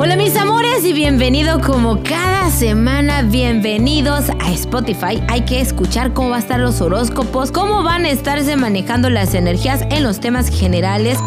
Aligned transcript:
Hola 0.00 0.14
mis 0.14 0.36
amores 0.36 0.84
y 0.84 0.92
bienvenido 0.92 1.60
como 1.60 2.04
cada 2.04 2.50
semana, 2.50 3.22
bienvenidos 3.22 4.30
a 4.38 4.52
Spotify. 4.52 5.20
Hay 5.26 5.44
que 5.44 5.60
escuchar 5.60 6.12
cómo 6.12 6.30
va 6.30 6.36
a 6.36 6.38
estar 6.38 6.60
los 6.60 6.80
horóscopos, 6.80 7.50
cómo 7.50 7.82
van 7.82 8.04
a 8.04 8.10
estarse 8.10 8.56
manejando 8.56 9.10
las 9.10 9.34
energías 9.34 9.82
en 9.90 10.04
los 10.04 10.20
temas 10.20 10.50
generales. 10.50 11.18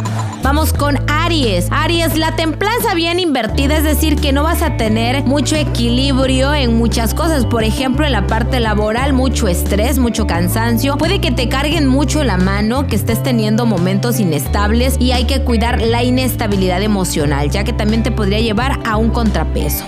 Vamos 0.43 0.73
con 0.73 0.97
Aries. 1.07 1.67
Aries, 1.69 2.17
la 2.17 2.35
templanza 2.35 2.95
bien 2.95 3.19
invertida, 3.19 3.77
es 3.77 3.83
decir, 3.83 4.15
que 4.15 4.33
no 4.33 4.43
vas 4.43 4.63
a 4.63 4.75
tener 4.75 5.23
mucho 5.23 5.55
equilibrio 5.55 6.53
en 6.53 6.77
muchas 6.77 7.13
cosas. 7.13 7.45
Por 7.45 7.63
ejemplo, 7.63 8.05
en 8.05 8.11
la 8.11 8.25
parte 8.25 8.59
laboral, 8.59 9.13
mucho 9.13 9.47
estrés, 9.47 9.99
mucho 9.99 10.25
cansancio. 10.25 10.97
Puede 10.97 11.21
que 11.21 11.31
te 11.31 11.47
carguen 11.47 11.87
mucho 11.87 12.23
la 12.23 12.37
mano, 12.37 12.87
que 12.87 12.95
estés 12.95 13.21
teniendo 13.21 13.67
momentos 13.67 14.19
inestables 14.19 14.95
y 14.99 15.11
hay 15.11 15.25
que 15.25 15.43
cuidar 15.43 15.79
la 15.79 16.03
inestabilidad 16.03 16.81
emocional, 16.81 17.51
ya 17.51 17.63
que 17.63 17.73
también 17.73 18.01
te 18.01 18.11
podría 18.11 18.39
llevar 18.39 18.79
a 18.83 18.97
un 18.97 19.11
contrapeso. 19.11 19.85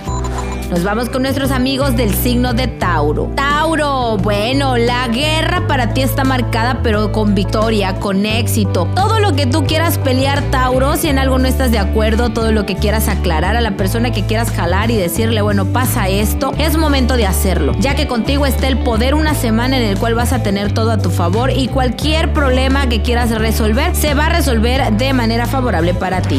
Nos 0.70 0.84
vamos 0.84 1.08
con 1.08 1.22
nuestros 1.22 1.50
amigos 1.50 1.96
del 1.96 2.14
signo 2.14 2.54
de 2.54 2.68
Tauro. 2.68 3.30
Bueno, 3.66 4.76
la 4.76 5.08
guerra 5.08 5.66
para 5.66 5.94
ti 5.94 6.02
está 6.02 6.22
marcada 6.22 6.80
pero 6.82 7.12
con 7.12 7.34
victoria, 7.34 7.94
con 7.94 8.26
éxito. 8.26 8.86
Todo 8.94 9.20
lo 9.20 9.34
que 9.34 9.46
tú 9.46 9.64
quieras 9.64 9.96
pelear, 9.96 10.42
Tauro, 10.50 10.96
si 10.96 11.08
en 11.08 11.18
algo 11.18 11.38
no 11.38 11.48
estás 11.48 11.70
de 11.70 11.78
acuerdo, 11.78 12.30
todo 12.30 12.52
lo 12.52 12.66
que 12.66 12.76
quieras 12.76 13.08
aclarar 13.08 13.56
a 13.56 13.62
la 13.62 13.72
persona 13.72 14.10
que 14.10 14.26
quieras 14.26 14.50
jalar 14.50 14.90
y 14.90 14.96
decirle, 14.96 15.40
bueno, 15.40 15.64
pasa 15.66 16.08
esto, 16.08 16.52
es 16.58 16.76
momento 16.76 17.16
de 17.16 17.26
hacerlo, 17.26 17.72
ya 17.78 17.94
que 17.94 18.06
contigo 18.06 18.44
está 18.44 18.68
el 18.68 18.78
poder 18.78 19.14
una 19.14 19.34
semana 19.34 19.78
en 19.78 19.84
el 19.84 19.98
cual 19.98 20.14
vas 20.14 20.32
a 20.32 20.42
tener 20.42 20.72
todo 20.72 20.90
a 20.90 20.98
tu 20.98 21.10
favor 21.10 21.50
y 21.50 21.68
cualquier 21.68 22.32
problema 22.32 22.88
que 22.88 23.00
quieras 23.00 23.30
resolver 23.30 23.96
se 23.96 24.14
va 24.14 24.26
a 24.26 24.28
resolver 24.28 24.92
de 24.92 25.12
manera 25.14 25.46
favorable 25.46 25.94
para 25.94 26.20
ti. 26.20 26.38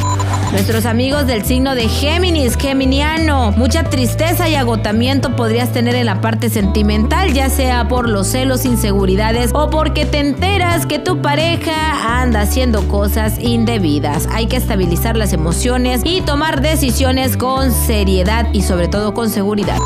Nuestros 0.52 0.86
amigos 0.86 1.26
del 1.28 1.44
signo 1.44 1.76
de 1.76 1.90
Géminis, 1.90 2.56
Geminiano, 2.56 3.52
mucha 3.52 3.84
tristeza 3.84 4.48
y 4.48 4.56
agotamiento 4.56 5.36
podrías 5.36 5.72
tener 5.72 5.96
en 5.96 6.06
la 6.06 6.22
parte 6.22 6.50
sentimental, 6.50 7.15
ya 7.34 7.50
sea 7.50 7.88
por 7.88 8.08
los 8.10 8.28
celos, 8.28 8.66
inseguridades 8.66 9.52
o 9.54 9.70
porque 9.70 10.06
te 10.06 10.20
enteras 10.20 10.86
que 10.86 11.00
tu 11.00 11.22
pareja 11.22 12.22
anda 12.22 12.42
haciendo 12.42 12.88
cosas 12.88 13.40
indebidas. 13.40 14.28
Hay 14.32 14.48
que 14.48 14.58
estabilizar 14.58 15.18
las 15.18 15.34
emociones 15.34 16.02
y 16.04 16.22
tomar 16.22 16.62
decisiones 16.62 17.38
con 17.38 17.72
seriedad 17.72 18.48
y 18.54 18.62
sobre 18.62 18.88
todo 18.88 19.14
con 19.14 19.30
seguridad. 19.30 19.78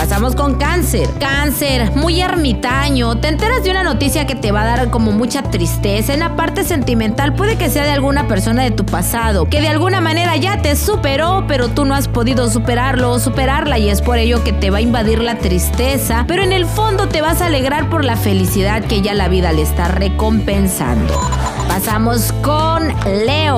Pasamos 0.00 0.34
con 0.34 0.54
cáncer. 0.54 1.06
Cáncer, 1.20 1.94
muy 1.94 2.22
ermitaño. 2.22 3.18
Te 3.18 3.28
enteras 3.28 3.62
de 3.62 3.70
una 3.70 3.82
noticia 3.82 4.26
que 4.26 4.34
te 4.34 4.50
va 4.50 4.62
a 4.62 4.64
dar 4.64 4.90
como 4.90 5.12
mucha 5.12 5.42
tristeza. 5.42 6.14
En 6.14 6.20
la 6.20 6.36
parte 6.36 6.64
sentimental 6.64 7.34
puede 7.34 7.56
que 7.56 7.68
sea 7.68 7.84
de 7.84 7.90
alguna 7.90 8.26
persona 8.26 8.62
de 8.62 8.70
tu 8.70 8.86
pasado, 8.86 9.44
que 9.44 9.60
de 9.60 9.68
alguna 9.68 10.00
manera 10.00 10.34
ya 10.36 10.62
te 10.62 10.74
superó, 10.74 11.44
pero 11.46 11.68
tú 11.68 11.84
no 11.84 11.94
has 11.94 12.08
podido 12.08 12.48
superarlo 12.48 13.10
o 13.10 13.18
superarla 13.18 13.78
y 13.78 13.90
es 13.90 14.00
por 14.00 14.16
ello 14.16 14.42
que 14.42 14.54
te 14.54 14.70
va 14.70 14.78
a 14.78 14.80
invadir 14.80 15.20
la 15.20 15.36
tristeza, 15.36 16.24
pero 16.26 16.44
en 16.44 16.54
el 16.54 16.64
fondo 16.64 17.06
te 17.06 17.20
vas 17.20 17.42
a 17.42 17.46
alegrar 17.46 17.90
por 17.90 18.02
la 18.02 18.16
felicidad 18.16 18.82
que 18.82 19.02
ya 19.02 19.12
la 19.12 19.28
vida 19.28 19.52
le 19.52 19.60
está 19.60 19.88
recompensando. 19.88 21.12
Pasamos 21.68 22.32
con 22.42 22.88
Leo. 23.26 23.49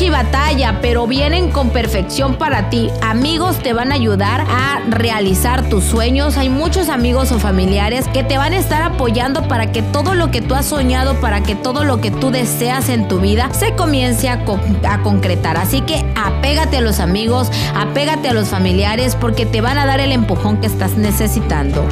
Y 0.00 0.10
batalla, 0.10 0.80
pero 0.82 1.06
vienen 1.06 1.50
con 1.50 1.70
perfección 1.70 2.34
para 2.34 2.68
ti. 2.68 2.90
Amigos 3.00 3.58
te 3.60 3.72
van 3.72 3.92
a 3.92 3.94
ayudar 3.94 4.42
a 4.42 4.80
realizar 4.88 5.68
tus 5.68 5.84
sueños. 5.84 6.36
Hay 6.36 6.48
muchos 6.48 6.88
amigos 6.88 7.32
o 7.32 7.38
familiares 7.38 8.06
que 8.08 8.22
te 8.24 8.36
van 8.36 8.52
a 8.52 8.58
estar 8.58 8.82
apoyando 8.82 9.46
para 9.48 9.72
que 9.72 9.82
todo 9.82 10.14
lo 10.14 10.30
que 10.30 10.42
tú 10.42 10.56
has 10.56 10.66
soñado, 10.66 11.20
para 11.20 11.42
que 11.42 11.54
todo 11.54 11.84
lo 11.84 12.00
que 12.00 12.10
tú 12.10 12.30
deseas 12.30 12.88
en 12.90 13.08
tu 13.08 13.20
vida 13.20 13.48
se 13.54 13.76
comience 13.76 14.28
a, 14.28 14.44
a 14.88 15.02
concretar. 15.02 15.56
Así 15.56 15.80
que 15.80 16.04
apégate 16.16 16.78
a 16.78 16.80
los 16.82 17.00
amigos, 17.00 17.50
apégate 17.74 18.28
a 18.28 18.34
los 18.34 18.48
familiares 18.48 19.16
porque 19.16 19.46
te 19.46 19.60
van 19.60 19.78
a 19.78 19.86
dar 19.86 20.00
el 20.00 20.12
empujón 20.12 20.60
que 20.60 20.66
estás 20.66 20.96
necesitando. 20.96 21.86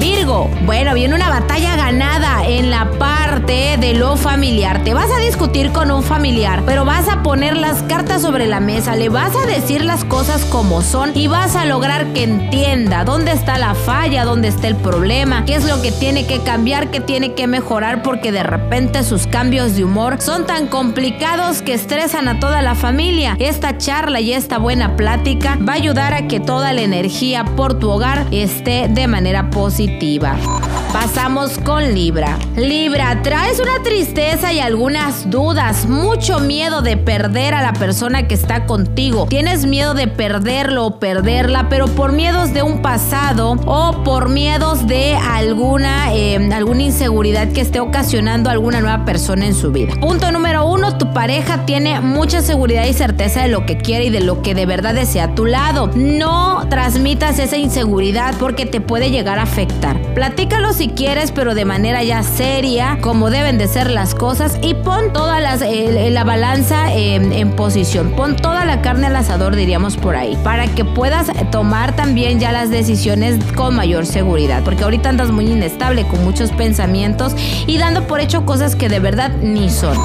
Virgo, 0.00 0.50
bueno, 0.64 0.94
viene 0.94 1.14
una 1.14 1.30
batalla 1.30 1.76
ganada 1.76 2.35
lo 3.94 4.16
familiar. 4.16 4.82
Te 4.84 4.94
vas 4.94 5.10
a 5.10 5.18
discutir 5.18 5.70
con 5.72 5.90
un 5.90 6.02
familiar, 6.02 6.62
pero 6.66 6.84
vas 6.84 7.08
a 7.08 7.22
poner 7.22 7.56
las 7.56 7.82
cartas 7.84 8.22
sobre 8.22 8.46
la 8.46 8.60
mesa, 8.60 8.96
le 8.96 9.08
vas 9.08 9.34
a 9.36 9.46
decir 9.46 9.84
las 9.84 10.04
cosas 10.04 10.44
como 10.44 10.82
son 10.82 11.12
y 11.14 11.26
vas 11.26 11.56
a 11.56 11.64
lograr 11.64 12.12
que 12.12 12.24
entienda 12.24 13.04
dónde 13.04 13.32
está 13.32 13.58
la 13.58 13.74
falla, 13.74 14.24
dónde 14.24 14.48
está 14.48 14.68
el 14.68 14.76
problema, 14.76 15.44
qué 15.44 15.54
es 15.54 15.64
lo 15.64 15.80
que 15.82 15.92
tiene 15.92 16.26
que 16.26 16.40
cambiar, 16.40 16.90
qué 16.90 17.00
tiene 17.00 17.34
que 17.34 17.46
mejorar, 17.46 18.02
porque 18.02 18.32
de 18.32 18.42
repente 18.42 19.04
sus 19.04 19.26
cambios 19.26 19.76
de 19.76 19.84
humor 19.84 20.20
son 20.20 20.46
tan 20.46 20.66
complicados 20.66 21.62
que 21.62 21.74
estresan 21.74 22.28
a 22.28 22.40
toda 22.40 22.62
la 22.62 22.74
familia. 22.74 23.36
Esta 23.38 23.78
charla 23.78 24.20
y 24.20 24.32
esta 24.32 24.58
buena 24.58 24.96
plática 24.96 25.58
va 25.66 25.74
a 25.74 25.76
ayudar 25.76 26.14
a 26.14 26.28
que 26.28 26.40
toda 26.40 26.72
la 26.72 26.82
energía 26.82 27.44
por 27.44 27.78
tu 27.78 27.90
hogar 27.90 28.26
esté 28.30 28.88
de 28.88 29.06
manera 29.06 29.50
positiva. 29.50 30.36
Pasamos 30.98 31.58
con 31.58 31.94
Libra. 31.94 32.38
Libra, 32.56 33.20
traes 33.22 33.60
una 33.60 33.82
tristeza 33.82 34.54
y 34.54 34.60
algunas 34.60 35.28
dudas, 35.28 35.84
mucho 35.84 36.40
miedo 36.40 36.80
de 36.80 36.96
perder 36.96 37.52
a 37.52 37.60
la 37.60 37.74
persona 37.74 38.26
que 38.26 38.32
está 38.32 38.64
contigo. 38.64 39.26
Tienes 39.28 39.66
miedo 39.66 39.92
de 39.92 40.08
perderlo 40.08 40.86
o 40.86 40.98
perderla, 40.98 41.68
pero 41.68 41.86
por 41.86 42.12
miedos 42.12 42.54
de 42.54 42.62
un 42.62 42.80
pasado 42.80 43.56
o 43.66 44.02
por 44.04 44.30
miedos 44.30 44.86
de 44.86 45.14
alguna, 45.16 46.14
eh, 46.14 46.36
alguna 46.50 46.84
inseguridad 46.84 47.52
que 47.52 47.60
esté 47.60 47.78
ocasionando 47.78 48.48
alguna 48.48 48.80
nueva 48.80 49.04
persona 49.04 49.44
en 49.44 49.54
su 49.54 49.72
vida. 49.72 49.92
Punto 50.00 50.32
número 50.32 50.64
uno, 50.64 50.96
tu 50.96 51.12
pareja 51.12 51.66
tiene 51.66 52.00
mucha 52.00 52.40
seguridad 52.40 52.86
y 52.86 52.94
certeza 52.94 53.42
de 53.42 53.48
lo 53.48 53.66
que 53.66 53.76
quiere 53.76 54.06
y 54.06 54.10
de 54.10 54.22
lo 54.22 54.40
que 54.40 54.54
de 54.54 54.64
verdad 54.64 54.94
desea 54.94 55.24
a 55.24 55.34
tu 55.34 55.44
lado. 55.44 55.90
No 55.94 56.66
transmitas 56.70 57.38
esa 57.38 57.58
inseguridad 57.58 58.34
porque 58.40 58.64
te 58.64 58.80
puede 58.80 59.10
llegar 59.10 59.38
a 59.38 59.42
afectar. 59.42 60.00
Platícalo 60.14 60.72
si 60.72 60.85
quieres, 60.90 61.32
pero 61.32 61.54
de 61.54 61.64
manera 61.64 62.02
ya 62.02 62.22
seria, 62.22 62.98
como 63.00 63.30
deben 63.30 63.58
de 63.58 63.68
ser 63.68 63.90
las 63.90 64.14
cosas, 64.14 64.58
y 64.62 64.74
pon 64.74 65.12
toda 65.12 65.40
las, 65.40 65.62
eh, 65.62 66.10
la 66.10 66.24
balanza 66.24 66.92
en 66.92 67.50
posición. 67.52 68.12
Pon 68.12 68.36
toda 68.36 68.64
la 68.64 68.82
carne 68.82 69.06
al 69.06 69.16
asador, 69.16 69.56
diríamos 69.56 69.96
por 69.96 70.16
ahí, 70.16 70.36
para 70.42 70.66
que 70.68 70.84
puedas 70.84 71.30
tomar 71.50 71.96
también 71.96 72.40
ya 72.40 72.52
las 72.52 72.70
decisiones 72.70 73.38
con 73.54 73.74
mayor 73.74 74.06
seguridad, 74.06 74.62
porque 74.64 74.84
ahorita 74.84 75.08
andas 75.08 75.30
muy 75.30 75.46
inestable, 75.46 76.06
con 76.06 76.22
muchos 76.24 76.52
pensamientos 76.52 77.34
y 77.66 77.78
dando 77.78 78.06
por 78.06 78.20
hecho 78.20 78.44
cosas 78.44 78.76
que 78.76 78.88
de 78.88 79.00
verdad 79.00 79.30
ni 79.42 79.70
son. 79.70 79.96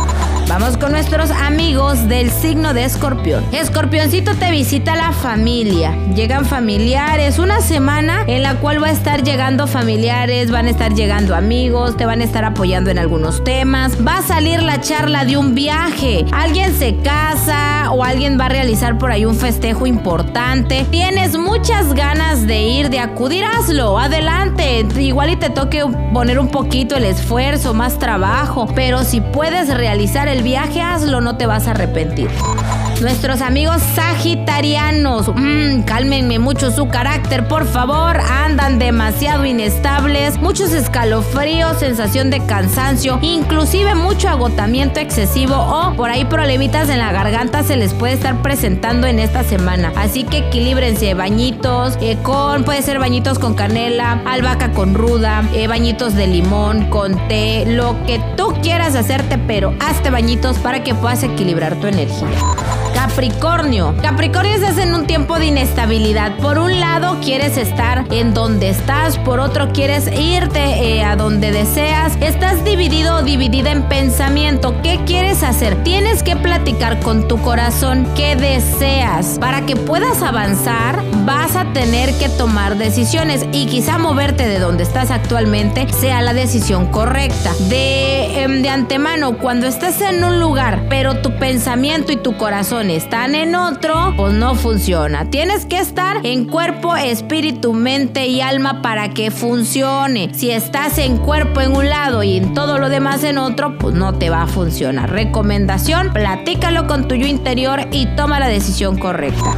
Vamos 0.51 0.75
con 0.75 0.91
nuestros 0.91 1.31
amigos 1.31 2.09
del 2.09 2.29
signo 2.29 2.73
de 2.73 2.83
escorpión. 2.83 3.41
Escorpioncito 3.53 4.35
te 4.35 4.51
visita 4.51 4.97
la 4.97 5.13
familia. 5.13 5.95
Llegan 6.13 6.45
familiares. 6.45 7.39
Una 7.39 7.61
semana 7.61 8.25
en 8.27 8.43
la 8.43 8.55
cual 8.55 8.83
va 8.83 8.87
a 8.87 8.91
estar 8.91 9.23
llegando 9.23 9.65
familiares, 9.65 10.51
van 10.51 10.67
a 10.67 10.71
estar 10.71 10.93
llegando 10.93 11.37
amigos, 11.37 11.95
te 11.95 12.05
van 12.05 12.19
a 12.19 12.25
estar 12.25 12.43
apoyando 12.43 12.89
en 12.89 12.99
algunos 12.99 13.45
temas. 13.45 13.93
Va 14.05 14.17
a 14.17 14.21
salir 14.23 14.61
la 14.61 14.81
charla 14.81 15.23
de 15.23 15.37
un 15.37 15.55
viaje. 15.55 16.25
Alguien 16.33 16.73
se 16.77 16.97
casa 16.97 17.89
o 17.89 18.03
alguien 18.03 18.37
va 18.37 18.47
a 18.47 18.49
realizar 18.49 18.97
por 18.97 19.09
ahí 19.09 19.23
un 19.23 19.37
festejo 19.37 19.87
importante. 19.87 20.85
Tienes 20.91 21.37
muchas 21.37 21.93
ganas 21.93 22.45
de 22.45 22.61
ir, 22.61 22.89
de 22.89 22.99
acudir, 22.99 23.45
hazlo. 23.45 23.97
Adelante. 23.97 24.85
Igual 24.99 25.29
y 25.29 25.37
te 25.37 25.49
toque 25.49 25.85
poner 26.11 26.39
un 26.39 26.49
poquito 26.49 26.97
el 26.97 27.05
esfuerzo, 27.05 27.73
más 27.73 27.99
trabajo. 27.99 28.67
Pero 28.75 29.05
si 29.05 29.21
puedes 29.21 29.73
realizar 29.73 30.27
el 30.27 30.40
viaje, 30.41 30.81
hazlo, 30.81 31.21
no 31.21 31.37
te 31.37 31.45
vas 31.45 31.67
a 31.67 31.71
arrepentir. 31.71 32.29
Nuestros 33.01 33.41
amigos 33.41 33.81
sagitarianos, 33.95 35.29
mmm, 35.29 35.81
cálmenme 35.81 36.37
mucho 36.37 36.69
su 36.69 36.87
carácter, 36.87 37.47
por 37.47 37.65
favor, 37.65 38.19
andan 38.19 38.77
demasiado 38.77 39.43
inestables, 39.43 40.37
muchos 40.39 40.71
escalofríos, 40.71 41.79
sensación 41.79 42.29
de 42.29 42.45
cansancio, 42.45 43.17
inclusive 43.23 43.95
mucho 43.95 44.29
agotamiento 44.29 44.99
excesivo 44.99 45.55
o 45.55 45.93
por 45.95 46.11
ahí 46.11 46.25
problemitas 46.25 46.89
en 46.89 46.99
la 46.99 47.11
garganta 47.11 47.63
se 47.63 47.75
les 47.75 47.95
puede 47.95 48.13
estar 48.13 48.41
presentando 48.43 49.07
en 49.07 49.17
esta 49.17 49.43
semana. 49.43 49.91
Así 49.95 50.23
que 50.23 50.37
equilíbrense, 50.49 51.15
bañitos 51.15 51.97
eh, 52.01 52.17
con, 52.21 52.63
puede 52.63 52.83
ser 52.83 52.99
bañitos 52.99 53.39
con 53.39 53.55
canela, 53.55 54.21
albahaca 54.25 54.73
con 54.73 54.93
ruda, 54.93 55.43
eh, 55.55 55.67
bañitos 55.67 56.13
de 56.13 56.27
limón, 56.27 56.85
con 56.91 57.17
té, 57.27 57.65
lo 57.65 57.95
que 58.05 58.21
tú 58.37 58.53
quieras 58.61 58.95
hacerte, 58.95 59.39
pero 59.39 59.73
hazte 59.79 60.11
bañitos 60.11 60.20
para 60.61 60.83
que 60.83 60.93
puedas 60.93 61.23
equilibrar 61.23 61.75
tu 61.75 61.87
energía. 61.87 62.27
Capricornio. 62.93 63.95
Capricornio 64.01 64.53
estás 64.53 64.77
en 64.77 64.93
un 64.93 65.07
tiempo 65.07 65.39
de 65.39 65.47
inestabilidad. 65.47 66.37
Por 66.37 66.59
un 66.59 66.79
lado 66.79 67.17
quieres 67.21 67.57
estar 67.57 68.05
en 68.11 68.33
donde 68.33 68.69
estás, 68.69 69.17
por 69.17 69.39
otro 69.39 69.73
quieres 69.73 70.07
irte 70.07 70.59
eh, 70.59 71.03
a 71.03 71.15
donde 71.15 71.51
deseas. 71.51 72.15
Estás 72.21 72.63
dividido 72.63 73.17
o 73.17 73.23
dividida 73.23 73.71
en 73.71 73.83
pensamiento. 73.83 74.75
¿Qué 74.83 74.99
quieres 75.05 75.41
hacer? 75.41 75.83
Tienes 75.83 76.21
que 76.21 76.35
platicar 76.35 76.99
con 76.99 77.27
tu 77.27 77.41
corazón 77.41 78.07
qué 78.15 78.35
deseas. 78.35 79.39
Para 79.39 79.65
que 79.65 79.75
puedas 79.75 80.21
avanzar, 80.21 81.01
vas 81.25 81.55
a 81.55 81.65
tener 81.73 82.13
que 82.19 82.29
tomar 82.29 82.77
decisiones 82.77 83.45
y 83.51 83.65
quizá 83.65 83.97
moverte 83.97 84.47
de 84.47 84.59
donde 84.59 84.83
estás 84.83 85.09
actualmente 85.09 85.87
sea 85.99 86.21
la 86.21 86.33
decisión 86.33 86.85
correcta. 86.87 87.51
De, 87.67 88.43
em, 88.43 88.61
de 88.61 88.69
antemano, 88.69 89.37
cuando 89.37 89.65
estás 89.65 90.01
en 90.11 90.23
un 90.23 90.39
lugar, 90.39 90.87
pero 90.89 91.21
tu 91.21 91.31
pensamiento 91.37 92.11
y 92.11 92.17
tu 92.17 92.35
corazón 92.35 92.89
están 92.89 93.33
en 93.33 93.55
otro, 93.55 94.13
pues 94.17 94.33
no 94.33 94.55
funciona. 94.55 95.29
Tienes 95.29 95.65
que 95.65 95.79
estar 95.79 96.17
en 96.23 96.45
cuerpo, 96.45 96.95
espíritu, 96.97 97.73
mente 97.73 98.27
y 98.27 98.41
alma 98.41 98.81
para 98.81 99.09
que 99.09 99.31
funcione. 99.31 100.33
Si 100.33 100.51
estás 100.51 100.97
en 100.97 101.17
cuerpo 101.17 101.61
en 101.61 101.75
un 101.75 101.89
lado 101.89 102.23
y 102.23 102.37
en 102.37 102.53
todo 102.53 102.77
lo 102.77 102.89
demás 102.89 103.23
en 103.23 103.37
otro, 103.37 103.77
pues 103.77 103.95
no 103.95 104.13
te 104.13 104.29
va 104.29 104.43
a 104.43 104.47
funcionar. 104.47 105.09
Recomendación, 105.11 106.11
platícalo 106.11 106.87
con 106.87 107.07
tu 107.07 107.15
yo 107.15 107.27
interior 107.27 107.87
y 107.91 108.05
toma 108.17 108.39
la 108.39 108.47
decisión 108.47 108.97
correcta. 108.97 109.55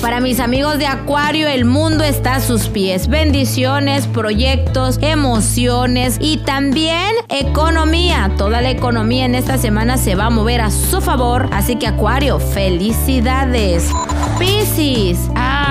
Para 0.00 0.20
mis 0.20 0.40
amigos 0.40 0.78
de 0.78 0.86
Acuario, 0.86 1.46
el 1.46 1.66
mundo 1.66 2.04
está 2.04 2.36
a 2.36 2.40
sus 2.40 2.68
pies. 2.68 3.08
Bendiciones, 3.08 4.06
proyectos, 4.06 4.98
emociones 5.02 6.16
y 6.20 6.38
también 6.38 7.10
economía. 7.28 8.32
Toda 8.38 8.62
la 8.62 8.70
economía 8.70 9.26
en 9.26 9.34
esta 9.34 9.58
semana 9.58 9.98
se 9.98 10.14
va 10.14 10.26
a 10.26 10.30
mover 10.30 10.62
a 10.62 10.70
su 10.70 11.02
favor. 11.02 11.50
Así 11.52 11.76
que 11.76 11.86
Acuario, 11.86 12.40
felicidades. 12.40 13.90
Piscis. 14.38 15.18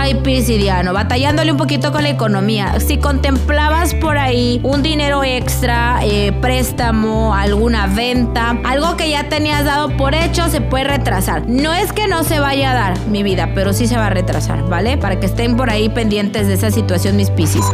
Ay, 0.02 0.16
Piscidiano, 0.16 0.94
batallándole 0.94 1.52
un 1.52 1.58
poquito 1.58 1.92
con 1.92 2.04
la 2.04 2.10
economía. 2.10 2.80
Si 2.80 3.00
contemplabas 3.00 3.94
por 3.96 4.18
ahí 4.18 4.62
un 4.64 4.82
dinero 4.82 5.26
extra, 5.26 6.00
eh, 6.04 6.32
préstamo, 6.40 7.36
alguna 7.36 7.86
venta, 7.86 8.58
algo 8.64 8.96
que 8.96 9.10
ya 9.10 9.28
tenías 9.28 9.66
dado 9.66 9.90
por 9.98 10.16
hecho, 10.16 10.48
se 10.48 10.62
puede 10.62 10.86
retrasar. 10.86 11.50
No 11.50 11.74
es 11.74 11.92
que 11.92 12.08
no 12.08 12.24
se 12.24 12.40
vaya 12.40 12.72
a 12.72 12.76
dar, 12.76 13.08
mi 13.08 13.24
vida, 13.24 13.50
pero 13.54 13.74
sí 13.74 13.88
se 13.88 13.98
va 13.98 14.06
a 14.06 14.10
retrasar, 14.10 14.64
¿vale? 14.70 14.98
Para 14.98 15.20
que 15.20 15.26
estén 15.26 15.58
por 15.58 15.70
ahí 15.70 15.90
pendientes 15.90 16.48
de 16.48 16.54
esa 16.54 16.72
situación, 16.72 17.18
mis 17.18 17.30
Piscis. 17.30 17.66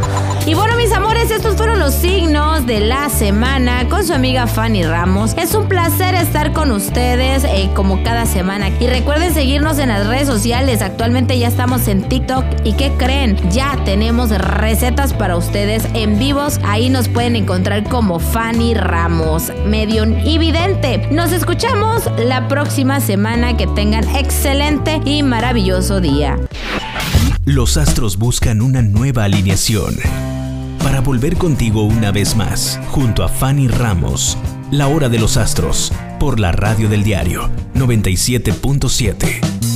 Y 0.46 0.54
bueno, 0.54 0.76
mis 0.76 0.92
amores, 0.92 1.30
estos 1.30 1.54
fueron 1.54 1.78
los 1.78 1.94
signos 1.94 2.66
de 2.66 2.80
la 2.80 3.08
semana 3.08 3.88
con 3.88 4.04
su 4.04 4.12
amiga 4.12 4.48
Fanny 4.48 4.82
Ramos. 4.82 5.34
Es 5.38 5.54
un 5.54 5.68
placer 5.68 6.16
estar 6.16 6.52
con 6.52 6.72
ustedes 6.72 7.44
eh, 7.44 7.70
como 7.74 8.02
cada 8.02 8.26
semana. 8.26 8.70
Y 8.80 8.88
recuerden 8.88 9.32
seguirnos 9.32 9.78
en 9.78 9.90
las 9.90 10.08
redes 10.08 10.26
sociales. 10.26 10.82
Actualmente 10.82 11.38
ya 11.38 11.46
estamos 11.46 11.86
en 11.86 12.02
¿Y 12.64 12.72
qué 12.72 12.92
creen? 12.96 13.36
Ya 13.50 13.76
tenemos 13.84 14.30
recetas 14.30 15.12
para 15.12 15.36
ustedes 15.36 15.86
en 15.92 16.18
vivos. 16.18 16.58
Ahí 16.64 16.88
nos 16.88 17.08
pueden 17.08 17.36
encontrar 17.36 17.84
como 17.84 18.18
Fanny 18.18 18.72
Ramos, 18.72 19.52
Medium 19.66 20.18
y 20.24 20.38
Vidente. 20.38 21.08
Nos 21.10 21.32
escuchamos 21.32 22.04
la 22.18 22.48
próxima 22.48 23.00
semana. 23.00 23.56
Que 23.56 23.66
tengan 23.66 24.04
excelente 24.16 25.00
y 25.04 25.22
maravilloso 25.22 26.00
día. 26.00 26.38
Los 27.44 27.76
astros 27.76 28.16
buscan 28.16 28.62
una 28.62 28.80
nueva 28.80 29.24
alineación 29.24 29.94
para 30.82 31.00
volver 31.00 31.36
contigo 31.36 31.82
una 31.82 32.12
vez 32.12 32.34
más, 32.34 32.80
junto 32.88 33.24
a 33.24 33.28
Fanny 33.28 33.68
Ramos, 33.68 34.38
La 34.70 34.88
Hora 34.88 35.08
de 35.08 35.18
los 35.18 35.36
Astros, 35.36 35.92
por 36.18 36.40
la 36.40 36.52
radio 36.52 36.88
del 36.88 37.04
diario 37.04 37.50
97.7. 37.74 39.75